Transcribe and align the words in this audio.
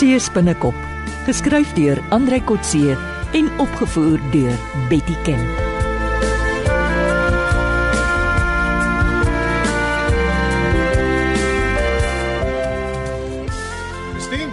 See 0.00 0.16
spinnekop, 0.16 0.76
geskryf 1.26 1.74
deur 1.76 1.98
Andrei 2.08 2.38
Kotse 2.40 2.94
en 3.36 3.48
opgevoer 3.60 4.22
deur 4.32 4.54
Betty 4.88 5.12
Ken. 5.26 5.42
Christine, 14.14 14.48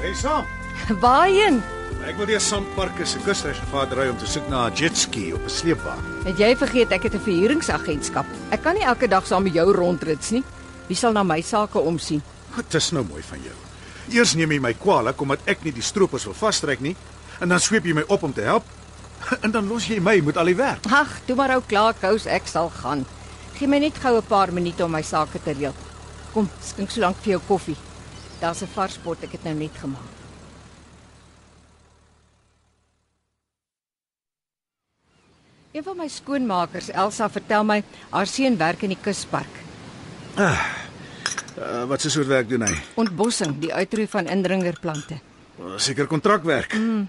hey 0.00 0.16
saam. 0.18 0.50
Waarheen? 0.98 1.62
Ek 2.02 2.18
wil 2.18 2.26
deur 2.32 2.42
Sandpark 2.42 2.98
se 3.06 3.22
kusreservaat 3.22 3.94
ry 3.94 4.08
om 4.10 4.18
te 4.18 4.26
soek 4.26 4.50
na 4.50 4.66
'n 4.66 4.74
jetski 4.74 5.30
op 5.30 5.46
'n 5.46 5.54
sleepbaan. 5.60 6.02
Het 6.26 6.42
jy 6.42 6.50
vergeet 6.56 6.90
ek 6.90 7.06
het 7.06 7.14
'n 7.14 7.22
verhuuringsagentskap? 7.22 8.26
Ek 8.50 8.62
kan 8.66 8.74
nie 8.74 8.82
elke 8.82 9.06
dag 9.06 9.26
saam 9.26 9.46
met 9.46 9.54
jou 9.54 9.70
rondrits 9.70 10.30
nie. 10.30 10.42
Wie 10.88 10.96
sal 10.96 11.12
na 11.12 11.22
my 11.22 11.40
sake 11.40 11.78
omsien? 11.78 12.22
Dit 12.56 12.74
is 12.74 12.90
nou 12.90 13.06
mooi 13.06 13.22
van 13.22 13.38
jou. 13.38 13.67
Eers 14.08 14.34
neem 14.34 14.52
jy 14.52 14.58
my 14.60 14.72
kwaadlik 14.72 15.20
omdat 15.20 15.48
ek 15.50 15.64
nie 15.64 15.72
die 15.76 15.84
stroopers 15.84 16.24
wil 16.24 16.36
vastrek 16.36 16.80
nie, 16.80 16.94
en 17.40 17.48
dan 17.48 17.60
sweep 17.60 17.84
jy 17.86 17.94
my 17.94 18.04
op 18.08 18.22
om 18.22 18.32
te 18.32 18.46
help. 18.46 18.64
En 19.44 19.50
dan 19.50 19.66
los 19.66 19.88
jy 19.90 19.98
my 20.00 20.20
met 20.24 20.36
al 20.38 20.48
die 20.52 20.56
werk. 20.56 20.86
Ag, 20.94 21.18
toe 21.26 21.36
maar 21.36 21.52
ou 21.56 21.62
klaar 21.66 21.96
kous, 21.98 22.26
ek 22.26 22.46
sal 22.46 22.70
gaan. 22.70 23.04
Gee 23.58 23.68
my 23.68 23.80
net 23.82 23.98
gou 23.98 24.16
'n 24.16 24.22
paar 24.22 24.52
minute 24.52 24.84
om 24.84 24.90
my 24.90 25.02
sake 25.02 25.42
te 25.42 25.52
reël. 25.52 25.74
Kom, 26.32 26.48
skink 26.62 26.90
so 26.90 27.00
lank 27.00 27.16
vir 27.24 27.32
jou 27.32 27.40
koffie. 27.48 27.76
Daar's 28.40 28.62
'n 28.62 28.70
vars 28.74 28.96
pot, 28.98 29.22
ek 29.22 29.32
het 29.32 29.44
nou 29.44 29.54
net 29.54 29.74
gemaak. 29.74 30.18
Een 35.72 35.82
van 35.82 35.96
my 35.96 36.08
skoonmakers, 36.08 36.88
Elsa, 36.90 37.28
vertel 37.28 37.64
my 37.64 37.82
haar 38.10 38.26
seun 38.26 38.56
werk 38.56 38.82
in 38.82 38.88
die 38.88 39.02
kuspark. 39.02 39.60
Uh, 41.58 41.84
wat 41.90 42.00
se 42.00 42.10
soort 42.10 42.26
werk 42.30 42.48
doen 42.48 42.62
hy? 42.62 42.74
Ontbossing, 43.02 43.56
die 43.58 43.72
uitroei 43.74 44.06
van 44.10 44.28
indringerplante. 44.30 45.18
Uh, 45.58 45.74
Seker 45.76 46.06
kontrakwerk. 46.06 46.76
Mm. 46.78 47.08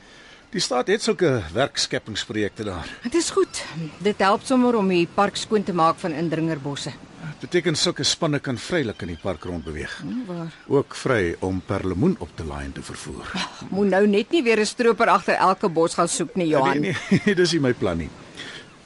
Die 0.49 0.61
staat 0.61 0.87
het 0.89 1.03
sulke 1.05 1.43
werkskeppingsprojekte 1.53 2.65
daar. 2.65 2.89
Dit 3.03 3.13
is 3.13 3.29
goed. 3.29 3.61
Dit 4.01 4.17
help 4.25 4.41
sommer 4.49 4.79
om 4.79 4.87
die 4.89 5.05
park 5.13 5.37
skoon 5.37 5.63
te 5.63 5.75
maak 5.77 6.01
van 6.01 6.17
indringerbosse. 6.17 6.95
Dit 7.19 7.43
beteken 7.45 7.77
sulke 7.77 8.03
spanne 8.03 8.39
kan 8.41 8.57
vrylik 8.57 9.05
in 9.05 9.13
die 9.13 9.19
park 9.21 9.45
rondbeweeg. 9.45 9.93
Hmm, 10.01 10.23
waar? 10.25 10.55
Ook 10.67 10.95
vry 10.97 11.35
om 11.45 11.61
perlemoen 11.61 12.15
op 12.19 12.33
te 12.35 12.43
laai 12.43 12.63
en 12.65 12.73
te 12.73 12.81
vervoer. 12.81 13.29
Moet 13.69 13.93
nou 13.93 14.07
net 14.07 14.33
nie 14.33 14.41
weer 14.43 14.59
'n 14.59 14.65
stroper 14.65 15.07
agter 15.07 15.35
elke 15.35 15.69
bos 15.69 15.93
gaan 15.93 16.09
soek 16.09 16.35
nie, 16.35 16.47
Johan. 16.47 16.79
Nee, 16.79 16.97
nee, 17.25 17.35
dis 17.35 17.51
nie 17.51 17.61
my 17.61 17.73
plan 17.73 17.97
nie. 17.97 18.09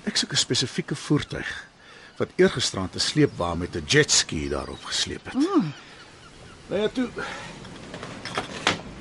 Ek 0.03 0.17
soek 0.17 0.33
'n 0.33 0.43
spesifieke 0.43 0.95
voertuig 0.95 1.47
wat 2.17 2.29
eergisterand 2.35 2.95
'n 2.95 2.99
sleepwa 2.99 3.55
met 3.55 3.75
'n 3.75 3.83
jetski 3.85 4.49
daarop 4.49 4.83
gesleep 4.83 5.25
het. 5.25 5.33
Mm. 5.33 5.73
Nou 6.67 6.81
ja, 6.81 6.87
toe. 6.87 7.09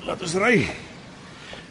Laat 0.05 0.21
ons 0.21 0.33
ry. 0.33 0.69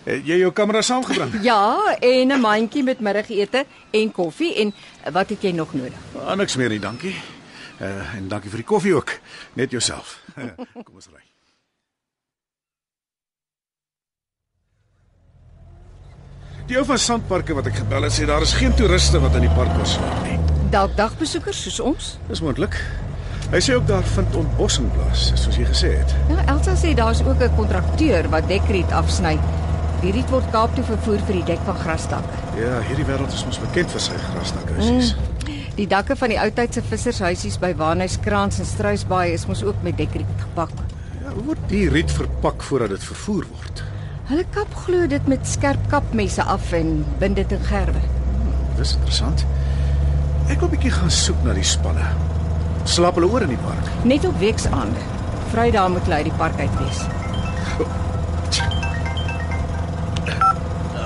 Het 0.03 0.27
jy 0.27 0.39
jou 0.43 0.53
kamera 0.53 0.83
saamgebring? 0.83 1.43
Ja, 1.43 1.97
en 2.01 2.33
'n 2.33 2.41
mandjie 2.41 2.83
met 2.83 3.01
middagete 3.01 3.67
en 3.91 4.13
koffie 4.13 4.55
en 4.55 4.75
wat 5.13 5.29
het 5.29 5.43
jy 5.43 5.51
nog 5.51 5.75
nodig? 5.75 5.99
Ah, 6.27 6.37
niks 6.37 6.57
meer 6.57 6.69
nie, 6.69 6.81
dankie. 6.81 7.15
Uh, 7.81 8.15
en 8.15 8.29
dankie 8.29 8.51
vir 8.51 8.63
die 8.63 8.67
koffie 8.67 8.95
ook. 8.95 9.19
Net 9.53 9.71
jouself. 9.71 10.21
Kom 10.87 10.95
ons 10.95 11.09
ry. 11.13 11.23
Die 16.67 16.79
ou 16.79 16.85
van 16.87 16.99
Sandparke 16.99 17.55
wat 17.55 17.67
ek 17.67 17.75
gebel 17.83 18.07
het, 18.07 18.15
sê 18.15 18.27
daar 18.29 18.43
is 18.43 18.55
geen 18.55 18.75
toeriste 18.75 19.21
wat 19.21 19.35
in 19.35 19.49
die 19.49 19.57
park 19.57 19.75
wil 19.77 19.87
slaap 19.87 20.23
nie. 20.23 20.32
Dalk 20.73 20.95
dagbesoekers 20.97 21.59
soos 21.67 21.81
ons? 21.85 22.05
Dis 22.31 22.41
moontlik. 22.41 22.79
Hy 23.53 23.59
sê 23.61 23.75
ook 23.77 23.85
daar 23.91 24.07
vind 24.15 24.37
ontbossing 24.41 24.87
plaas, 24.95 25.27
soos 25.37 25.59
jy 25.61 25.67
gesê 25.69 25.91
het. 25.99 26.15
Ja, 26.31 26.47
Elsa 26.49 26.73
sê 26.81 26.95
daar's 26.97 27.21
ook 27.21 27.43
'n 27.45 27.57
kontrakteur 27.59 28.29
wat 28.33 28.49
dekriet 28.49 28.93
afsny. 28.93 29.37
Die 30.01 30.13
riet 30.13 30.31
word 30.31 30.49
Kaap 30.51 30.75
toe 30.75 30.85
vervoer 30.85 31.21
vir 31.27 31.35
die 31.35 31.45
dek 31.45 31.61
van 31.67 31.77
grasdakke. 31.77 32.39
Ja, 32.57 32.81
hierdie 32.89 33.05
wêreld 33.05 33.33
is 33.33 33.45
mos 33.45 33.61
bekend 33.61 33.91
vir 33.91 34.01
sy 34.01 34.17
grasdakhuisies. 34.17 35.15
Mm. 35.15 35.59
Die 35.77 35.87
dakke 35.87 36.17
van 36.17 36.29
die 36.29 36.41
ou 36.41 36.51
tydse 36.51 36.83
vissershuisies 36.83 37.59
by 37.59 37.75
Waarnhuiskrans 37.75 38.59
en 38.59 38.65
Struisbaai 38.65 39.33
is 39.33 39.47
mos 39.47 39.63
ook 39.63 39.83
met 39.83 39.97
dekriet 39.97 40.27
gepak. 40.39 40.73
Ja, 41.23 41.33
hoe 41.35 41.45
word 41.45 41.69
die 41.69 41.89
riet 41.89 42.11
verpak 42.11 42.63
voordat 42.63 42.89
dit 42.89 43.05
vervoer 43.05 43.45
word? 43.51 43.85
Hulle 44.25 44.45
kap 44.51 44.75
glo 44.75 45.07
dit 45.07 45.27
met 45.27 45.47
skerp 45.47 45.89
kapmesse 45.89 46.43
af 46.43 46.73
en 46.73 47.05
bind 47.19 47.37
dit 47.37 47.53
in 47.53 47.61
gerwe. 47.61 48.01
Dis 48.77 48.95
interessant. 48.95 49.45
Ek 50.53 50.61
wil 50.61 50.69
'n 50.69 50.75
bietjie 50.75 50.91
gaan 50.93 51.11
soek 51.11 51.39
na 51.45 51.55
die 51.57 51.65
spanne. 51.65 52.05
Slaap 52.85 53.17
hulle 53.17 53.29
oor 53.33 53.41
in 53.41 53.55
die 53.55 53.63
park? 53.65 53.87
Net 54.05 54.25
op 54.29 54.37
weksaande. 54.39 55.01
Vrydag 55.53 55.89
moet 55.89 56.03
hulle 56.05 56.15
uit 56.15 56.29
die 56.29 56.37
park 56.37 56.59
uit 56.61 56.75
wees. 56.79 57.01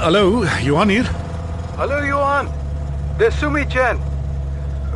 Hallo, 0.03 0.45
Johan 0.63 0.89
hier. 0.89 1.11
Hallo 1.77 2.03
Johan. 2.05 2.49
Dis 3.19 3.39
Sumi 3.39 3.65
Chen. 3.69 4.03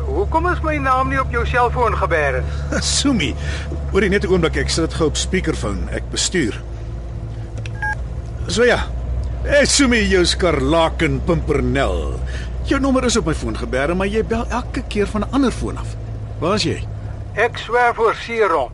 Hoekom 0.05 0.47
is 0.51 0.59
my 0.61 0.75
naam 0.77 1.09
nie 1.09 1.19
op 1.21 1.31
jou 1.31 1.45
selfoon 1.47 1.95
gebeer 1.95 2.41
nie? 2.41 2.81
Sumi. 2.99 3.35
Hoorie 3.91 4.09
net 4.09 4.27
'n 4.27 4.33
oomblik, 4.33 4.57
ek 4.57 4.69
sit 4.69 4.89
dit 4.89 4.93
gou 4.99 5.07
op 5.07 5.15
speakerphone. 5.15 5.87
Ek 5.91 6.03
bestuur. 6.11 6.59
So 8.47 8.63
ja. 8.63 8.83
Hey 9.43 9.65
Sumi, 9.65 9.99
jou 10.09 10.21
skarlaken 10.27 11.19
pimpernel. 11.25 12.13
Jou 12.69 12.77
nommer 12.81 13.07
is 13.09 13.17
op 13.17 13.25
my 13.29 13.33
foon 13.35 13.57
gebeere, 13.57 13.95
maar 13.97 14.07
jy 14.09 14.21
bel 14.27 14.45
elke 14.53 14.83
keer 14.87 15.07
van 15.09 15.21
'n 15.25 15.31
ander 15.33 15.51
foon 15.51 15.77
af. 15.77 15.95
Waar 16.39 16.55
is 16.55 16.63
jy? 16.63 16.83
Ek 17.35 17.57
swear 17.57 17.93
voor 17.95 18.15
Seerom. 18.15 18.71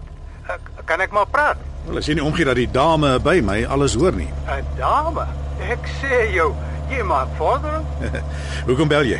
Ek- 0.48 0.72
Kan 0.86 1.02
ek 1.02 1.12
maar 1.12 1.26
praat? 1.28 1.58
Wel, 1.86 1.98
as 1.98 2.06
jy 2.06 2.14
nie 2.14 2.24
omgee 2.24 2.46
dat 2.46 2.56
die 2.56 2.72
dame 2.72 3.20
by 3.20 3.42
my 3.44 3.66
alles 3.66 3.94
hoor 3.96 4.12
nie. 4.16 4.28
'n 4.48 4.64
Dame. 4.78 5.26
Ek 5.70 5.80
sê 6.02 6.32
jou, 6.34 6.54
jy 6.90 7.02
maak 7.04 7.28
vordering. 7.38 7.86
Hoekom 8.68 8.88
bel 8.88 9.04
jy? 9.04 9.20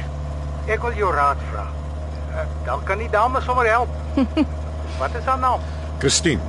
Ek 0.68 0.82
wil 0.82 0.94
jou 0.94 1.12
raad 1.14 1.38
vra. 1.52 1.66
Eh, 2.34 2.46
Dan 2.66 2.84
kan 2.84 2.98
die 2.98 3.10
dame 3.10 3.42
sommer 3.42 3.66
help. 3.68 3.90
Wat 5.00 5.10
is 5.20 5.26
haar 5.26 5.40
naam? 5.40 5.60
Christine. 6.00 6.42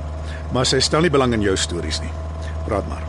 Maar 0.51 0.65
sy 0.65 0.79
stel 0.79 1.01
nie 1.01 1.09
belang 1.09 1.33
in 1.33 1.41
jou 1.41 1.55
stories 1.57 1.99
nie. 2.01 2.11
Praat 2.65 2.87
maar. 2.87 3.03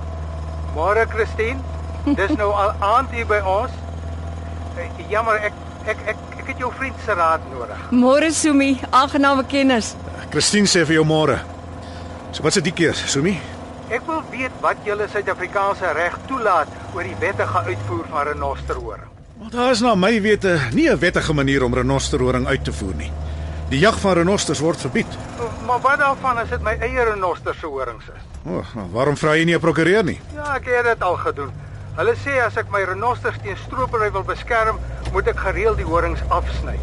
Môre 0.75 1.07
Christine. 1.09 1.59
Dis 2.05 2.33
nou 2.37 2.51
al 2.53 2.73
aand 2.81 3.11
hier 3.11 3.27
by 3.27 3.41
ons. 3.45 3.71
Eh, 4.79 4.89
Jammer, 5.11 5.35
ek 5.45 5.53
ek 5.87 5.97
ek 6.07 6.17
ek 6.39 6.47
het 6.47 6.59
jou 6.59 6.73
vriend 6.77 6.97
se 7.05 7.13
raad 7.15 7.41
nodig. 7.53 7.77
Môre 7.91 8.31
Sumi, 8.33 8.81
aangename 8.91 9.45
kennis. 9.47 9.95
Christine 10.31 10.67
sê 10.67 10.85
vir 10.87 10.95
jou 11.01 11.05
môre. 11.05 11.39
So 12.33 12.43
wat 12.43 12.53
se 12.53 12.61
die 12.61 12.73
keer, 12.73 12.95
Sumi? 12.95 13.39
Ek 13.91 14.07
wil 14.07 14.23
weet 14.31 14.53
wat 14.63 14.77
julle 14.87 15.09
Suid-Afrikaanse 15.11 15.93
reg 15.97 16.17
toelaat 16.29 16.69
oor 16.95 17.03
die 17.03 17.17
wettige 17.21 17.65
uitvoer 17.67 18.05
van 18.11 18.27
renosterhoring. 18.27 19.09
Want 19.41 19.53
daar 19.53 19.71
is 19.71 19.81
na 19.81 19.95
my 19.95 20.21
wete 20.23 20.59
nie 20.73 20.89
'n 20.89 20.99
wettige 20.99 21.33
manier 21.33 21.65
om 21.65 21.75
renosterhoring 21.75 22.47
uit 22.47 22.65
te 22.65 22.73
voer 22.73 22.95
nie. 22.95 23.11
Die 23.69 23.79
jag 23.81 23.99
van 24.01 24.13
renosters 24.15 24.59
word 24.61 24.81
verbied. 24.81 25.07
Maar 25.67 25.81
wat 25.81 25.99
daarvan 25.99 26.39
as 26.39 26.49
dit 26.49 26.63
my 26.63 26.77
eie 26.81 27.05
renoster 27.05 27.55
se 27.55 27.67
horings 27.67 28.05
is? 28.05 28.23
O, 28.47 28.59
oh, 28.59 28.65
waarom 28.93 29.17
vra 29.17 29.35
jy 29.37 29.45
nie 29.45 29.55
'n 29.55 29.61
prokureur 29.61 30.05
nie? 30.05 30.21
Ja, 30.35 30.55
ek 30.57 30.65
het 30.67 30.85
dit 30.85 31.03
al 31.03 31.17
gedoen. 31.17 31.51
Hulle 31.99 32.15
sê 32.23 32.39
as 32.45 32.57
ek 32.57 32.71
my 32.71 32.85
renosters 32.87 33.39
teen 33.43 33.57
stropery 33.67 34.11
wil 34.15 34.23
beskerm, 34.23 34.79
moet 35.13 35.27
ek 35.33 35.41
gereeld 35.43 35.81
die 35.81 35.89
horings 35.89 36.23
afsny. 36.31 36.77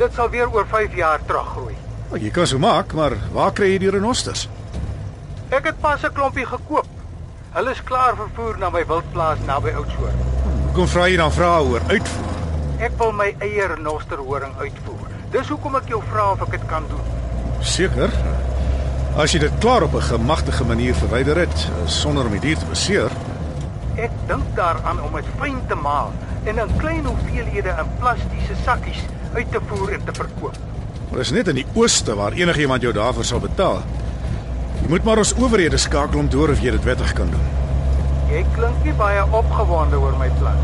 Dit 0.00 0.14
sal 0.16 0.30
weer 0.32 0.50
oor 0.50 0.66
5 0.66 0.96
jaar 0.98 1.22
teruggroei. 1.28 1.76
O, 2.10 2.16
jy 2.18 2.30
kan 2.34 2.48
so 2.50 2.58
maak, 2.58 2.94
maar 2.98 3.14
waar 3.34 3.52
kry 3.54 3.70
jy 3.74 3.84
die 3.84 3.92
renosters? 3.94 4.48
Ek 5.50 5.66
het 5.66 5.78
pas 5.80 6.02
'n 6.02 6.12
klompie 6.14 6.46
gekoop. 6.46 6.86
Hulle 7.54 7.70
is 7.70 7.82
klaar 7.82 8.16
vervoer 8.16 8.58
na 8.58 8.70
my 8.70 8.84
wildplaas 8.86 9.38
naby 9.46 9.70
Oudtshoorn. 9.74 10.18
Hoekom 10.66 10.88
vra 10.88 11.08
jy 11.08 11.16
dan 11.16 11.32
vrae 11.32 11.62
oor 11.62 11.82
uitvoer? 11.88 12.34
Ek 12.80 12.92
wil 12.98 13.12
my 13.12 13.34
eie 13.38 13.66
renosterhoring 13.66 14.54
uitvoer. 14.58 15.08
Dis 15.30 15.48
hoekom 15.48 15.76
ek 15.76 15.88
jou 15.88 16.02
vra 16.10 16.30
of 16.32 16.42
ek 16.42 16.50
dit 16.50 16.66
kan 16.66 16.86
doen. 16.88 17.06
Seker. 17.60 18.10
As 19.16 19.32
jy 19.32 19.38
dit 19.38 19.58
klaar 19.58 19.82
op 19.82 19.94
'n 19.94 20.02
gemagtige 20.02 20.64
manier 20.64 20.94
verwyder 20.94 21.36
het 21.36 21.66
eh, 21.66 21.86
sonder 21.86 22.24
om 22.24 22.30
die 22.30 22.40
dier 22.40 22.58
te 22.58 22.66
beseer, 22.66 23.10
Ek 23.98 24.10
dink 24.26 24.44
daaraan 24.54 25.00
om 25.02 25.14
dit 25.18 25.30
fyn 25.40 25.58
te 25.68 25.74
maal 25.74 26.12
en 26.44 26.58
in 26.58 26.76
klein 26.78 27.04
hoeveelhede 27.04 27.74
in 27.82 27.88
plastiese 27.98 28.56
sakkies 28.64 29.02
uit 29.34 29.50
te 29.52 29.60
voer 29.66 29.92
en 29.92 30.04
te 30.04 30.12
verkoop. 30.12 30.56
maar 31.10 31.18
dis 31.18 31.30
net 31.34 31.48
in 31.48 31.54
die 31.58 31.66
ooste 31.74 32.14
waar 32.14 32.32
enigiemand 32.38 32.82
jou 32.82 32.92
daarvoor 32.94 33.24
sal 33.24 33.40
betaal. 33.42 33.80
Jy 34.82 34.88
moet 34.88 35.04
maar 35.04 35.18
ons 35.18 35.34
owerhede 35.34 35.76
skakel 35.78 36.20
om 36.20 36.28
te 36.28 36.36
hoor 36.36 36.52
of 36.54 36.60
jy 36.62 36.70
dit 36.70 36.84
wettig 36.86 37.12
kan 37.18 37.30
doen. 37.30 37.48
Jy 38.30 38.44
klink 38.54 38.84
nie 38.86 38.94
baie 38.94 39.24
opgewonde 39.34 39.98
oor 39.98 40.14
my 40.18 40.30
plan. 40.38 40.56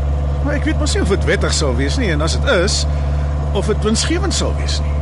Maar 0.45 0.55
ek 0.55 0.69
weet 0.69 0.79
mos 0.79 0.93
nie 0.95 1.01
of 1.03 1.11
dit 1.11 1.25
wettig 1.27 1.53
sal 1.53 1.75
wees 1.75 1.97
nie 1.99 2.13
en 2.13 2.23
as 2.23 2.37
dit 2.39 2.47
is, 2.53 2.85
of 3.53 3.67
dit 3.67 3.83
winsgewend 3.83 4.33
sal 4.33 4.55
wees 4.61 4.79
nie. 4.85 4.95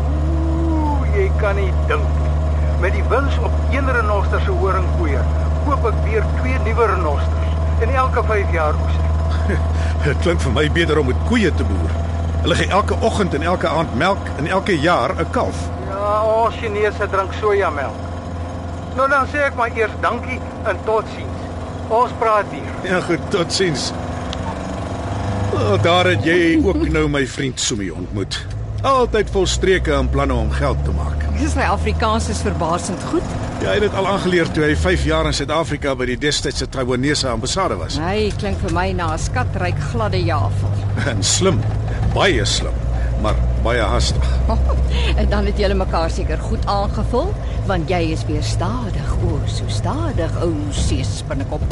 Ooh, 0.73 1.05
jy 1.13 1.29
kan 1.37 1.55
nie 1.61 1.69
dink 1.91 2.09
nie. 2.17 2.33
Met 2.81 2.97
die 2.97 3.05
wins 3.13 3.37
op 3.45 3.53
een 3.71 3.91
renoster 3.91 4.41
se 4.41 4.51
horingkoeie, 4.51 5.21
koop 5.67 5.85
ek 5.91 6.01
weer 6.09 6.25
twee 6.41 6.57
nuwe 6.65 6.89
renosters 6.95 7.44
en 7.79 7.89
elke 7.95 8.23
5 8.23 8.51
jaar 8.51 8.73
oes. 8.85 8.97
Dit 10.03 10.17
klink 10.23 10.41
vir 10.41 10.51
my 10.51 10.65
beter 10.71 10.99
om 10.99 11.07
met 11.11 11.21
koeie 11.29 11.51
te 11.53 11.63
boer. 11.63 11.93
Hulle 12.41 12.55
gee 12.55 12.67
elke 12.69 12.95
oggend 13.01 13.33
en 13.33 13.41
elke 13.41 13.67
aand 13.67 13.95
melk 13.97 14.27
en 14.37 14.47
elke 14.47 14.79
jaar 14.79 15.15
'n 15.19 15.29
kalf. 15.31 15.63
Ja, 15.89 16.23
ons 16.23 16.55
Chinese 16.55 17.07
drink 17.11 17.33
sojamelk. 17.33 18.01
Nou 18.95 19.09
dan 19.09 19.27
sê 19.27 19.43
ek 19.45 19.55
maar 19.55 19.71
eers 19.75 19.91
dankie 20.01 20.39
en 20.63 20.77
totsiens. 20.85 21.39
Ons 21.87 22.11
praat 22.19 22.45
weer. 22.51 22.91
Ja, 22.91 23.01
goed, 23.01 23.19
totsiens. 23.29 23.91
Oh, 25.53 25.81
daar 25.83 26.05
het 26.05 26.23
jy 26.23 26.61
ook 26.63 26.89
nou 26.89 27.07
my 27.09 27.27
vriend 27.27 27.59
Sumi 27.59 27.89
ontmoet. 27.91 28.45
Altyd 28.85 29.29
vol 29.33 29.45
streke 29.49 29.93
en 29.93 30.09
planne 30.09 30.33
om 30.33 30.51
geld 30.51 30.83
te 30.85 30.91
maak. 30.91 31.25
Dis 31.39 31.55
my 31.57 31.65
Afrikaans 31.73 32.29
is 32.29 32.41
verbasend 32.45 33.01
goed. 33.09 33.24
Ja, 33.65 33.71
hy 33.73 33.79
het 33.81 33.95
al 33.97 34.05
aangeleer 34.05 34.49
toe 34.53 34.61
hy 34.61 34.75
5 34.77 35.03
jaar 35.09 35.25
in 35.25 35.33
Suid-Afrika 35.33 35.95
by 35.97 36.05
die 36.05 36.19
destydse 36.21 36.67
Taiwanese 36.69 37.31
ambassade 37.31 37.73
was. 37.79 37.95
Hy 37.97 38.27
klink 38.37 38.59
vir 38.61 38.75
my 38.77 38.91
na 38.93 39.07
'n 39.15 39.23
skatryk 39.23 39.79
gladde 39.89 40.19
javel. 40.21 40.75
En 41.09 41.23
slim, 41.25 41.57
baie 42.13 42.45
slim, 42.45 42.77
maar 43.25 43.33
baie 43.65 43.81
hastig. 43.81 44.29
en 45.19 45.29
dan 45.33 45.49
het 45.49 45.57
julle 45.57 45.73
mekaar 45.73 46.13
seker 46.13 46.37
goed 46.45 46.61
aangevul, 46.69 47.33
want 47.65 47.89
jy 47.89 48.03
is 48.13 48.21
weer 48.29 48.45
stadig, 48.45 49.17
o, 49.25 49.41
so 49.49 49.65
stadig, 49.67 50.37
ou 50.45 50.53
seespinnekop. 50.69 51.65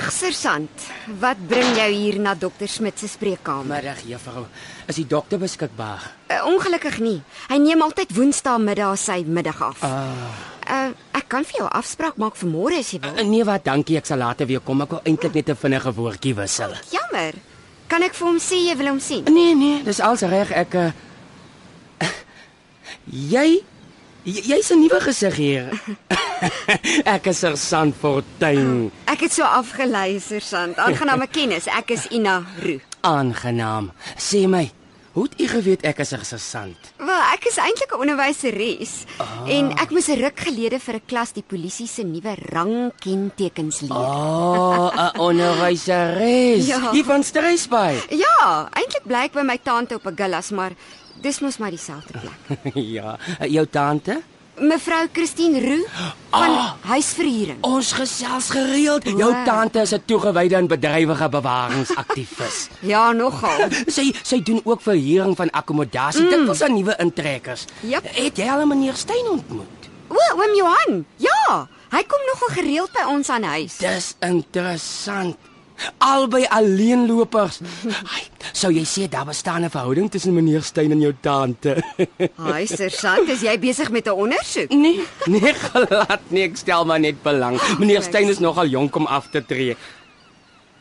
Goeiemiddag, 0.00 0.12
sergeant. 0.12 0.70
Wat 1.20 1.36
bring 1.48 1.76
jou 1.76 1.88
hier 1.92 2.18
na 2.20 2.34
dokter 2.34 2.68
Smit 2.68 2.98
se 2.98 3.08
spreekkamer? 3.08 3.66
Middag, 3.82 4.00
juffrou. 4.08 4.46
Is 4.88 4.96
die 4.96 5.06
dokter 5.06 5.38
beskikbaar? 5.38 6.06
Uh, 6.30 6.46
ongelukkig 6.48 6.98
nie. 7.04 7.18
Hy 7.50 7.58
neem 7.60 7.82
altyd 7.84 8.14
Woensdae 8.16 8.58
middag 8.62 8.96
sy 8.98 9.18
middag 9.26 9.60
af. 9.62 9.82
Ah. 9.84 10.46
Uh, 10.70 10.92
ek 11.18 11.26
kan 11.28 11.44
vir 11.44 11.60
jou 11.60 11.68
afspraak 11.68 12.16
maak 12.20 12.36
vir 12.40 12.48
môre 12.50 12.78
as 12.80 12.92
jy 12.94 13.00
wil. 13.02 13.12
Uh, 13.18 13.26
nee, 13.28 13.44
wat, 13.44 13.64
dankie. 13.68 13.98
Ek 14.00 14.08
sal 14.08 14.22
later 14.22 14.48
weer 14.48 14.62
kom. 14.64 14.80
Ek 14.86 14.90
wil 14.96 15.02
eintlik 15.04 15.34
net 15.36 15.50
'n 15.52 15.56
vinnige 15.60 15.92
woordjie 15.92 16.34
wissel. 16.34 16.72
Jammer. 16.90 17.34
Kan 17.88 18.02
ek 18.02 18.14
vir 18.14 18.26
hom 18.28 18.38
sê 18.40 18.56
jy 18.56 18.76
wil 18.76 18.88
hom 18.94 19.00
sien? 19.00 19.24
Nee, 19.28 19.54
nee, 19.54 19.82
dis 19.84 20.00
als 20.00 20.22
reg. 20.22 20.50
Ek 20.50 20.74
uh, 20.74 20.92
jy- 23.34 23.64
jy's 24.24 24.70
'n 24.70 24.80
nuwe 24.80 25.00
gesig 25.00 25.36
hier. 25.36 25.68
ek 27.14 27.26
is 27.26 27.38
Sergeant 27.40 27.94
Fortuin. 27.96 28.90
Ek 29.08 29.20
het 29.20 29.32
so 29.32 29.44
afgelei, 29.44 30.20
sergeant. 30.20 30.76
Aangename 30.76 31.26
kennis. 31.26 31.66
Ek 31.66 31.90
is 31.90 32.06
Ina 32.12 32.44
Roo. 32.62 32.80
Aangenaam. 33.00 33.92
Sê 34.20 34.44
my, 34.46 34.70
hoe 35.16 35.24
het 35.24 35.40
u 35.40 35.46
geweet 35.48 35.82
ek 35.88 35.98
is 36.04 36.12
'n 36.12 36.24
sergeant? 36.24 36.92
Wel, 36.98 37.22
ek 37.32 37.48
is 37.48 37.56
eintlik 37.56 37.92
'n 37.92 38.00
onderwyseres 38.00 39.04
ah. 39.18 39.48
en 39.48 39.72
ek 39.80 39.90
moes 39.90 40.08
'n 40.08 40.20
ruk 40.20 40.38
gelede 40.38 40.78
vir 40.78 40.94
'n 40.94 41.06
klas 41.06 41.32
die 41.32 41.42
polisie 41.46 41.88
se 41.88 42.02
nuwe 42.02 42.36
rangkentekens 42.52 43.80
leer. 43.80 43.96
Oh, 43.96 44.92
'n 44.92 45.18
onderwyseres. 45.18 46.66
Ja. 46.70 46.92
Hier 46.92 47.04
van 47.04 47.24
Streesbaai. 47.24 47.96
Ja, 48.12 48.68
eintlik 48.76 49.04
bly 49.04 49.24
ek 49.28 49.32
by 49.32 49.42
my 49.42 49.58
tante 49.58 49.94
op 49.94 50.06
'n 50.06 50.16
gillas, 50.16 50.50
maar 50.50 50.72
dis 51.22 51.40
mos 51.40 51.56
maar 51.58 51.70
dieselfde 51.70 52.12
plek. 52.22 52.74
ja, 52.74 53.16
jou 53.48 53.66
tante? 53.66 54.20
Mevrou 54.60 55.06
Christine 55.12 55.60
Roo 55.60 55.84
van 56.30 56.50
Ah. 56.50 56.74
huisverhuuring. 56.84 57.62
Ons 57.64 57.92
gesels 57.96 58.50
gereeld. 58.52 59.04
Jou 59.08 59.32
Wow. 59.32 59.44
tante 59.44 59.80
is 59.80 59.92
'n 59.94 60.02
toegewyde 60.04 60.54
en 60.56 60.66
bedrywige 60.68 61.28
bewaringsaktivis. 61.28 62.68
Ja, 62.92 63.12
nogal. 63.12 63.68
sy 63.96 64.12
sy 64.22 64.42
doen 64.42 64.60
ook 64.64 64.82
verhuuring 64.82 65.36
van 65.36 65.50
akkommodasie 65.50 66.22
mm. 66.22 66.30
dikwels 66.30 66.62
aan 66.62 66.74
nuwe 66.74 66.94
intrekkers. 66.98 67.64
Jep. 67.80 68.04
Het 68.14 68.36
jy 68.36 68.48
al 68.50 68.66
meneer 68.66 68.94
Steyn 68.94 69.28
ontmoet? 69.30 69.88
O, 70.08 70.16
oom 70.36 70.54
Johan. 70.56 71.04
Ja, 71.16 71.68
hy 71.90 72.02
kom 72.04 72.20
nogal 72.26 72.48
gereeld 72.60 72.92
by 72.92 73.04
ons 73.08 73.28
aan 73.30 73.42
huis. 73.42 73.76
Dis 73.78 74.14
interessant. 74.20 75.36
Albei 75.98 76.44
alleenlopers. 76.50 77.60
Ai, 77.86 78.24
sou 78.60 78.70
jy 78.74 78.84
sê 78.84 79.06
daar 79.08 79.24
bestaan 79.28 79.64
'n 79.64 79.70
verhouding 79.70 80.10
tussen 80.10 80.34
meneer 80.34 80.62
Steyn 80.62 80.92
en 80.92 81.00
jou 81.00 81.14
tante? 81.20 81.76
Haai, 82.44 82.66
sergeant, 82.66 83.28
is 83.28 83.40
jy 83.40 83.56
besig 83.58 83.90
met 83.90 84.06
'n 84.06 84.12
ondersoek? 84.12 84.70
nee, 84.70 85.04
nee 85.26 85.54
glad 85.54 86.20
nie, 86.28 86.44
ek 86.44 86.56
stel 86.56 86.84
maar 86.84 87.00
net 87.00 87.22
belang. 87.22 87.56
Meneer 87.78 88.02
Steyn 88.02 88.28
is 88.28 88.38
nogal 88.38 88.66
jonk 88.66 88.96
om 88.96 89.06
af 89.06 89.30
te 89.30 89.44
tree. 89.44 89.76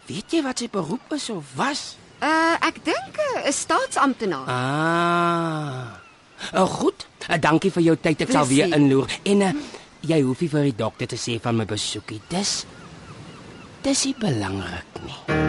Weet 0.08 0.32
jy 0.32 0.42
wat 0.44 0.60
sy 0.60 0.68
beroep 0.72 1.14
is 1.14 1.30
of 1.30 1.46
was? 1.56 1.96
Uh, 2.20 2.58
ek 2.60 2.84
dink 2.84 3.16
'n 3.46 3.52
staatsamptenaar. 3.52 4.48
Ah. 4.48 6.00
Uh, 6.54 6.68
goed. 6.68 7.08
Uh, 7.30 7.38
dankie 7.40 7.72
vir 7.72 7.84
jou 7.84 7.96
tyd. 7.96 8.22
Ek 8.22 8.32
sal 8.32 8.48
weer 8.48 8.74
inloer. 8.76 9.08
En 9.24 9.42
uh, 9.42 9.54
jy 10.02 10.22
hoef 10.22 10.42
nie 10.42 10.50
vir 10.50 10.64
die 10.72 10.76
dokter 10.76 11.08
te 11.08 11.20
sê 11.20 11.40
van 11.40 11.56
my 11.56 11.66
besoekie. 11.66 12.22
Dis 12.28 12.66
dis 13.84 14.06
nie 14.06 14.16
belangrik 14.20 15.04
nie. 15.06 15.49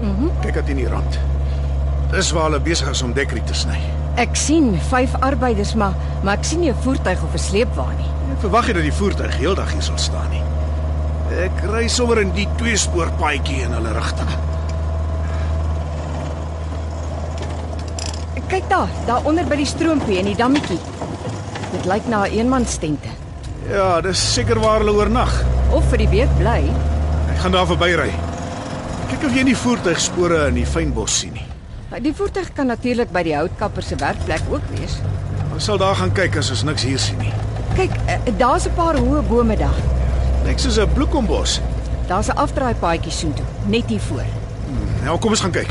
Mhm. 0.00 0.24
Mm 0.24 0.30
kyk 0.42 0.56
uit 0.56 0.68
in 0.68 0.76
die 0.76 0.88
rand. 0.88 1.18
Dis 2.10 2.30
waar 2.30 2.44
hulle 2.50 2.60
besig 2.60 2.90
is 2.90 3.02
om 3.02 3.12
dekriet 3.12 3.46
te 3.46 3.54
sny. 3.54 3.78
Ek 4.16 4.36
sien 4.36 4.74
vyf 4.90 5.14
arbeiders, 5.20 5.74
maar 5.74 5.94
maar 6.22 6.38
ek 6.38 6.44
sien 6.44 6.60
nie 6.60 6.70
'n 6.70 6.82
voertuig 6.82 7.22
of 7.22 7.34
'n 7.34 7.38
sleepwa 7.38 7.86
nie. 7.98 8.10
Ek 8.32 8.40
verwag 8.40 8.66
nie 8.66 8.74
dat 8.74 8.82
die 8.82 8.92
voertuig 8.92 9.36
heeldag 9.38 9.72
hier 9.72 9.82
sal 9.82 9.98
staan 9.98 10.30
nie. 10.30 10.42
Ek 11.44 11.64
ry 11.70 11.88
sommer 11.88 12.20
in 12.20 12.32
die 12.32 12.48
tweespoorpaadjie 12.56 13.62
in 13.62 13.72
hulle 13.72 13.92
rigting. 13.92 14.28
Kyk 18.48 18.68
daar, 18.68 18.88
daar 19.06 19.24
onder 19.24 19.44
by 19.44 19.56
die 19.56 19.66
stroompie 19.66 20.18
en 20.20 20.24
die 20.24 20.36
dammetjie. 20.36 20.78
Dit 21.72 21.86
lyk 21.90 22.06
na 22.06 22.24
'n 22.24 22.30
eenmanstente. 22.30 23.08
Ja, 23.68 24.00
dis 24.00 24.34
seker 24.34 24.60
waar 24.60 24.78
hulle 24.78 24.92
oornag. 24.92 25.42
Of 25.72 25.84
vir 25.88 25.98
die 25.98 26.08
week 26.08 26.38
bly. 26.38 26.70
Ek 27.32 27.38
gaan 27.38 27.52
daar 27.52 27.66
verbyry. 27.66 28.12
Kyk 29.14 29.28
of 29.28 29.34
jy 29.38 29.42
nie 29.46 29.54
voertuigspore 29.54 30.38
in 30.48 30.56
die 30.58 30.64
fynbos 30.66 31.20
sien 31.20 31.36
nie. 31.36 31.44
Die 32.02 32.10
voertuig 32.18 32.48
kan 32.56 32.66
natuurlik 32.66 33.12
by 33.14 33.20
die 33.22 33.36
houtkapper 33.36 33.84
se 33.86 33.94
werkplek 34.00 34.42
ook 34.50 34.64
wees. 34.72 34.96
Ons 35.54 35.68
sal 35.68 35.78
daar 35.78 35.94
gaan 36.00 36.10
kyk 36.16 36.40
as 36.40 36.48
ons 36.50 36.64
niks 36.66 36.82
hier 36.82 36.98
sien 36.98 37.20
nie. 37.22 37.30
Kyk, 37.76 37.94
eh, 38.10 38.18
daar's 38.40 38.66
'n 38.66 38.74
paar 38.74 38.98
hoë 38.98 39.22
bome 39.28 39.56
daar. 39.56 39.78
Lyk 40.44 40.58
soos 40.58 40.80
'n 40.80 40.90
bloekombos. 40.94 41.60
Daar's 42.08 42.26
'n 42.26 42.36
afdraaipaadjie 42.36 43.12
soontoe, 43.12 43.46
net 43.66 43.86
hier 43.86 44.00
voor. 44.00 44.26
Nou 45.04 45.18
kom 45.18 45.30
ons 45.30 45.40
gaan 45.40 45.52
kyk. 45.52 45.70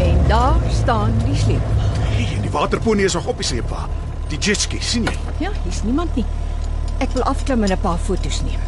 En 0.00 0.18
daar 0.26 0.58
staan 0.82 1.12
die 1.24 1.36
sleep. 1.36 1.62
Hey, 2.00 2.34
en 2.34 2.42
die 2.42 2.50
waterponie 2.50 3.04
is 3.04 3.14
nog 3.14 3.26
op 3.26 3.36
die 3.36 3.46
sleepwa. 3.46 3.88
Die 4.28 4.38
jetski, 4.38 4.78
sien 4.80 5.04
jy? 5.04 5.14
Ja, 5.38 5.50
hier's 5.62 5.82
niemand 5.82 6.14
nie. 6.16 6.24
Ek 7.00 7.14
wil 7.16 7.24
afklim 7.24 7.62
en 7.64 7.72
'n 7.72 7.80
paar 7.80 7.98
foto's 7.98 8.42
neem. 8.44 8.60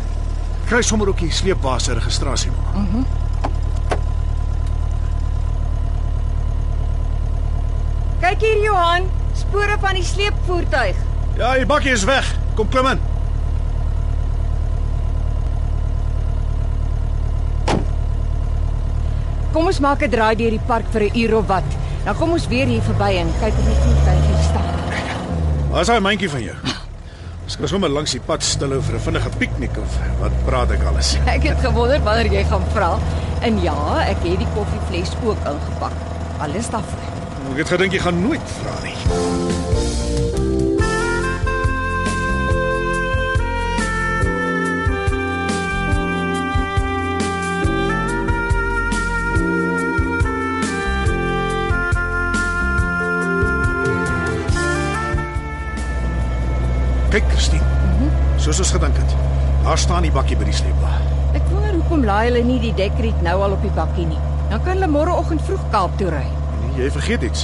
Kry 0.64 0.82
sommer 0.82 1.08
ook 1.08 1.18
die 1.18 1.30
sleepwa 1.30 1.78
se 1.78 1.92
registrasie. 1.92 2.50
Mm. 2.74 3.04
Kyk 8.20 8.40
hier 8.40 8.62
Johan, 8.62 9.08
spore 9.34 9.76
van 9.80 9.94
die 9.94 10.04
sleepvoertuig. 10.04 10.96
Ja, 11.36 11.54
die 11.54 11.66
bakkie 11.66 11.92
is 11.92 12.04
weg. 12.04 12.34
Kom 12.54 12.68
klim 12.68 12.86
in. 12.86 13.00
Kom 19.52 19.66
ons 19.66 19.80
maak 19.80 20.02
'n 20.02 20.10
draai 20.10 20.36
deur 20.36 20.50
die 20.50 20.66
park 20.66 20.84
vir 20.90 21.02
'n 21.02 21.18
uur 21.18 21.36
of 21.36 21.46
wat. 21.46 21.68
Dan 22.04 22.16
kom 22.16 22.32
ons 22.32 22.46
weer 22.46 22.66
hier 22.66 22.82
verby 22.82 23.16
en 23.20 23.28
kyk 23.40 23.58
of 23.58 23.64
die 23.64 23.80
voertuig 23.84 24.26
hier 24.26 24.42
staan. 24.42 24.74
Waar's 25.70 25.86
daai 25.86 26.00
mandjie 26.00 26.30
van 26.30 26.42
jou? 26.42 26.71
Kan 27.60 27.68
sommer 27.68 27.90
langs 27.92 28.14
die 28.16 28.20
pad 28.24 28.42
stilhou 28.42 28.80
vir 28.80 28.96
'n 28.96 29.04
vinnige 29.06 29.30
piknik 29.38 29.76
of 29.82 29.98
wat 30.20 30.32
praat 30.46 30.70
ek 30.72 30.84
alles? 30.88 31.16
Ek 31.36 31.42
het 31.42 31.60
gewonder 31.60 32.00
wanneer 32.00 32.32
jy 32.32 32.44
gaan 32.44 32.64
vra. 32.72 32.98
En 33.42 33.60
ja, 33.62 33.76
ek 34.06 34.22
het 34.22 34.38
die 34.38 34.48
koffievles 34.54 35.12
ook 35.24 35.38
ingepak. 35.50 35.92
Alles 36.38 36.70
daarvoor. 36.70 37.06
Ek 37.52 37.58
het 37.58 37.68
gedink 37.68 37.92
jy 37.92 38.00
gaan 38.00 38.22
nooit 38.22 38.56
vra 38.62 38.74
nie. 38.86 39.71
Kyk, 57.12 57.26
Christine. 57.28 57.66
Soos 58.40 58.56
ons 58.62 58.70
gedink 58.72 58.96
het. 58.96 59.10
Daar 59.66 59.76
staan 59.76 60.06
die 60.06 60.10
bakkie 60.14 60.36
by 60.40 60.46
die 60.48 60.54
sleepwa. 60.56 60.94
Ek 61.36 61.42
wonder 61.50 61.74
hoekom 61.74 62.06
laai 62.08 62.30
hulle 62.30 62.40
nie 62.48 62.56
die 62.62 62.70
dekriet 62.78 63.18
nou 63.26 63.34
al 63.44 63.52
op 63.52 63.60
die 63.60 63.72
bakkie 63.76 64.06
nie. 64.08 64.20
Dan 64.48 64.62
kan 64.64 64.78
hulle 64.78 64.88
môreoggend 64.88 65.44
vroeg 65.44 65.66
Kaap 65.74 65.98
toe 66.00 66.08
ry. 66.14 66.22
Nee, 66.62 66.70
jy 66.78 66.88
vergeet 66.94 67.26
iets. 67.28 67.42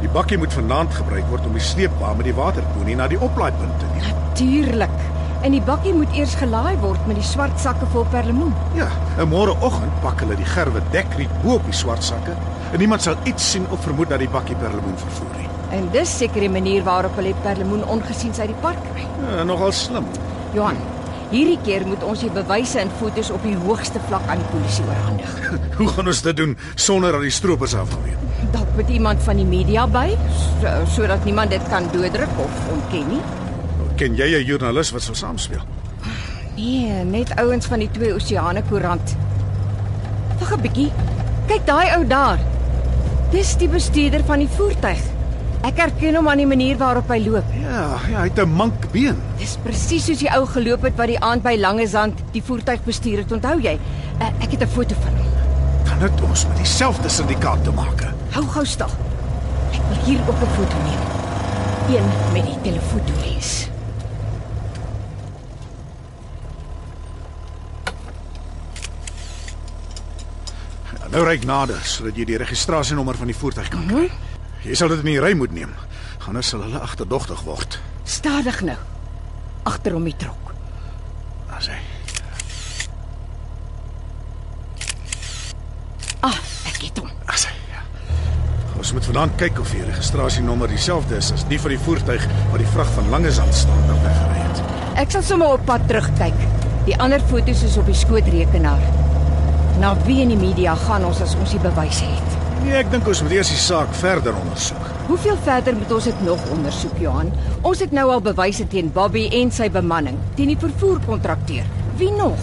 Die 0.00 0.08
bakkie 0.14 0.38
moet 0.40 0.56
vanaand 0.56 0.96
gebruik 0.96 1.28
word 1.28 1.44
om 1.50 1.58
die 1.58 1.66
sleepwa 1.66 2.14
met 2.16 2.30
die 2.30 2.34
waterpoenie 2.38 2.96
na 2.96 3.10
die 3.12 3.20
oplaaipunt 3.28 3.76
te 3.82 3.90
neem. 3.92 4.24
Tuurlik. 4.40 4.96
En 5.44 5.52
die 5.52 5.62
bakkie 5.68 5.92
moet 5.92 6.16
eers 6.16 6.38
gelaai 6.40 6.80
word 6.80 7.04
met 7.10 7.20
die 7.20 7.28
swart 7.34 7.60
sakke 7.60 7.92
vol 7.92 8.08
perlemoen. 8.16 8.56
Ja, 8.78 8.88
en 9.20 9.28
môreoggend 9.34 10.00
pak 10.00 10.24
hulle 10.24 10.40
die 10.40 10.48
gerwe 10.54 10.80
dekriet 10.96 11.36
bo 11.44 11.58
op 11.60 11.68
die 11.68 11.76
swart 11.76 12.08
sakke 12.08 12.40
en 12.72 12.80
niemand 12.80 13.04
sal 13.04 13.20
iets 13.28 13.52
sien 13.52 13.68
of 13.68 13.84
vermoed 13.84 14.16
dat 14.16 14.24
die 14.24 14.32
bakkie 14.32 14.56
perlemoen 14.64 14.96
vervoer 15.04 15.36
nie. 15.36 15.57
En 15.74 15.88
dis 15.92 16.12
seker 16.18 16.40
die 16.40 16.52
manier 16.52 16.84
waarop 16.86 17.16
hulle 17.20 17.34
perlemoen 17.44 17.84
ongesiens 17.84 18.38
uit 18.40 18.48
die 18.48 18.60
park 18.62 18.80
kry. 18.92 19.04
Ja, 19.28 19.42
nogal 19.44 19.72
slim. 19.76 20.06
Johan, 20.56 20.78
hierdie 21.32 21.58
keer 21.64 21.84
moet 21.86 22.04
ons 22.08 22.22
die 22.24 22.30
bewyse 22.32 22.80
en 22.80 22.92
fotos 23.00 23.30
op 23.34 23.42
die 23.44 23.56
hoogste 23.66 24.00
vlak 24.08 24.24
aan 24.32 24.40
die 24.40 24.48
polisie 24.52 24.84
oorhandig. 24.88 25.34
Hoe 25.80 25.88
gaan 25.92 26.08
ons 26.08 26.22
dit 26.24 26.36
doen 26.36 26.56
sonder 26.74 27.12
dat 27.12 27.26
die 27.26 27.34
stroopers 27.34 27.74
afval 27.76 28.00
weet? 28.06 28.24
Dalk 28.54 28.70
met 28.78 28.88
iemand 28.94 29.20
van 29.26 29.36
die 29.36 29.48
media 29.48 29.84
by, 29.86 30.06
so, 30.62 30.72
sodat 30.94 31.26
niemand 31.28 31.52
dit 31.52 31.68
kan 31.68 31.90
dooddruk 31.92 32.40
of 32.44 32.62
ontken 32.72 33.12
nie. 33.12 33.20
Ken 33.98 34.16
jy 34.16 34.30
'n 34.38 34.46
joernalis 34.46 34.92
wat 34.94 35.02
sou 35.02 35.14
saamspeel? 35.14 35.64
Nee, 36.56 37.04
net 37.04 37.34
ouens 37.38 37.66
van 37.66 37.78
die 37.78 37.90
twee 37.90 38.14
Oseane 38.14 38.62
koerant. 38.70 39.16
Wag 40.40 40.52
'n 40.56 40.60
bietjie. 40.62 40.90
Kyk 41.46 41.66
daai 41.66 41.96
ou 41.96 42.06
daar. 42.06 42.38
Dis 43.30 43.56
die 43.56 43.68
bestuurder 43.68 44.24
van 44.24 44.38
die 44.38 44.48
voertuig. 44.48 45.17
Ek 45.66 45.80
herken 45.82 46.14
hom 46.14 46.28
aan 46.30 46.38
die 46.38 46.46
manier 46.46 46.76
waarop 46.78 47.08
hy 47.10 47.18
loop. 47.24 47.46
Ja, 47.58 47.98
ja, 48.06 48.20
hy 48.20 48.28
het 48.28 48.38
'n 48.38 48.48
mankbeen. 48.48 49.16
Dis 49.38 49.56
presies 49.62 50.04
soos 50.04 50.18
die 50.18 50.30
ou 50.30 50.46
geloop 50.46 50.82
het 50.82 50.94
wat 50.96 51.06
die 51.06 51.18
aand 51.18 51.42
by 51.42 51.56
Langezand 51.58 52.14
die 52.32 52.42
voertuig 52.42 52.84
bestuur 52.84 53.18
het, 53.18 53.32
onthou 53.32 53.58
jy? 53.60 53.78
Uh, 54.20 54.26
ek 54.40 54.50
het 54.50 54.62
'n 54.62 54.68
foto 54.68 54.94
van 55.02 55.16
hom. 55.16 55.26
Kan 55.84 55.98
dit 55.98 56.22
ons 56.22 56.46
met 56.46 56.56
dieselfde 56.56 57.08
syndikaat 57.08 57.64
te 57.64 57.70
maak? 57.70 58.06
Hou 58.30 58.44
gou 58.46 58.64
stil. 58.64 58.90
Ek 59.72 59.82
wil 59.88 60.04
hier 60.04 60.20
ook 60.28 60.40
'n 60.42 60.54
foto 60.54 60.76
neem. 60.86 61.02
Een 61.88 62.08
met 62.32 62.44
die 62.44 62.60
telefoonlens. 62.62 63.68
Ja, 70.92 71.08
nou 71.10 71.24
ry 71.24 71.32
ek 71.32 71.44
nader 71.44 71.78
sodat 71.82 72.16
jy 72.16 72.24
die 72.24 72.36
registrasienommer 72.36 73.16
van 73.16 73.26
die 73.26 73.36
voertuig 73.36 73.68
kan 73.68 73.86
kry. 73.86 74.10
Jy 74.66 74.74
sal 74.74 74.88
dit 74.92 74.98
in 75.04 75.12
die 75.12 75.20
ry 75.22 75.32
moet 75.38 75.52
neem. 75.54 75.74
Anders 76.28 76.48
sal 76.52 76.60
hulle 76.66 76.80
agterdogtig 76.84 77.40
word. 77.46 77.78
Stadig 78.04 78.60
nou. 78.66 78.76
Agter 79.68 79.94
hom 79.96 80.04
die 80.04 80.16
trok. 80.18 80.52
As 81.56 81.68
hy 81.72 81.78
Ah, 86.20 86.34
ek 86.66 86.80
het 86.82 86.98
hom. 86.98 87.10
as 87.30 87.44
hy 87.46 87.52
ja. 87.70 87.82
Ons 88.78 88.92
moet 88.92 89.04
vanaand 89.06 89.36
kyk 89.38 89.60
of 89.62 89.70
die 89.70 89.84
registrasienommer 89.86 90.68
dieselfde 90.70 91.16
is 91.20 91.30
as 91.32 91.44
die 91.50 91.58
van 91.62 91.70
die 91.74 91.78
voertuig 91.84 92.24
wat 92.50 92.58
die 92.62 92.70
vrag 92.74 92.90
van 92.96 93.08
Langezand 93.14 93.54
staan 93.54 93.84
dat 93.86 94.02
weggery 94.02 94.40
het. 94.42 94.62
Ek 94.98 95.10
sal 95.14 95.22
sommer 95.22 95.54
op 95.54 95.64
pad 95.66 95.86
terugkyk. 95.90 96.38
Die 96.88 96.96
ander 96.98 97.22
foto's 97.30 97.62
is 97.62 97.76
op 97.78 97.86
die 97.86 97.94
skootrekenaar. 97.94 98.82
Na 99.78 99.94
wie 100.06 100.20
in 100.24 100.32
die 100.34 100.40
media 100.40 100.74
gaan 100.74 101.04
ons 101.06 101.20
as 101.22 101.36
ons 101.38 101.54
die 101.54 101.62
bewyse 101.62 102.04
het? 102.04 102.47
Nee, 102.62 102.74
ek 102.74 102.88
dink 102.90 103.06
ons 103.06 103.20
moet 103.22 103.36
eers 103.36 103.50
die 103.52 103.60
saak 103.60 103.90
verder 104.00 104.34
ondersoek. 104.34 104.86
Hoeveel 105.08 105.36
verder 105.46 105.76
moet 105.78 105.92
ons 105.94 106.08
dit 106.10 106.22
nog 106.26 106.42
ondersoek, 106.52 106.96
Johan? 107.00 107.30
Ons 107.62 107.82
het 107.84 107.94
nou 107.94 108.08
al 108.12 108.22
bewyse 108.24 108.66
teen 108.68 108.90
Bobby 108.92 109.28
en 109.40 109.52
sy 109.54 109.68
bemanning, 109.72 110.18
teen 110.36 110.50
die 110.52 110.58
vervoerkontrakteur. 110.60 111.68
Wie 112.00 112.10
nog? 112.16 112.42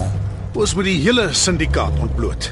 Ons 0.56 0.74
moet 0.78 0.88
die 0.88 1.02
hele 1.04 1.28
syndikaat 1.36 2.00
ontbloot. 2.02 2.48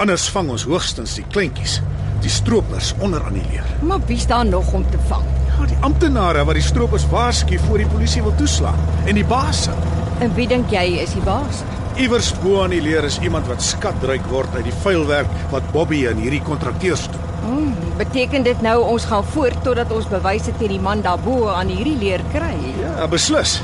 Anders 0.00 0.28
vang 0.32 0.48
ons 0.54 0.64
hoogstens 0.70 1.18
die 1.18 1.26
kleintjies, 1.28 1.78
die 2.24 2.32
stroopers 2.32 2.94
onderannuleer. 3.04 3.66
Maar 3.84 4.00
wie's 4.08 4.26
daar 4.30 4.46
nog 4.48 4.72
om 4.72 4.86
te 4.90 5.00
vang? 5.10 5.26
Ja, 5.58 5.68
die 5.68 5.80
amptenare 5.86 6.44
wat 6.48 6.56
die 6.56 6.64
stroopers 6.64 7.04
waarsku 7.12 7.58
voor 7.66 7.82
die 7.84 7.90
polisie 7.92 8.24
wil 8.24 8.34
toeslaan 8.40 8.78
en 9.04 9.18
die 9.18 9.26
baase. 9.28 9.76
En 10.24 10.32
wie 10.38 10.48
dink 10.50 10.72
jy 10.72 10.86
is 11.04 11.12
die 11.18 11.26
baas? 11.26 11.62
Iewers 11.98 12.28
bo 12.38 12.60
aan 12.62 12.70
die 12.70 12.78
leer 12.78 13.02
is 13.08 13.16
iemand 13.26 13.48
wat 13.50 13.58
skatryk 13.58 14.22
word 14.30 14.52
uit 14.54 14.68
die 14.68 14.74
vuilwerk 14.84 15.30
wat 15.50 15.64
Bobby 15.74 16.04
en 16.06 16.20
hierdie 16.22 16.42
kontrakteurs 16.46 17.08
doen. 17.10 17.24
Hmm, 17.42 17.72
beteken 17.98 18.44
dit 18.46 18.60
nou 18.62 18.76
ons 18.86 19.06
gaan 19.10 19.24
voort 19.32 19.58
totdat 19.66 19.90
ons 19.90 20.06
bewyse 20.06 20.54
teen 20.60 20.76
die 20.76 20.78
man 20.82 21.02
daarbo 21.02 21.48
aan 21.50 21.72
hierdie 21.74 21.96
leer 21.98 22.22
kry? 22.30 22.54
Ja, 22.78 23.08
beslis. 23.10 23.56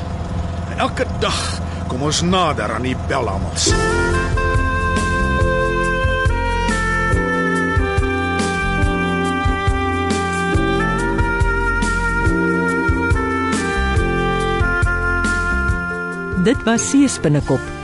En 0.72 0.82
elke 0.82 1.06
dag 1.22 1.38
kom 1.86 2.02
ons 2.02 2.24
nader 2.26 2.74
aan 2.74 2.82
die 2.82 2.96
Bellamels. 3.06 3.70
Dit 16.44 16.66
was 16.66 16.90
Seespinnekop 16.90 17.83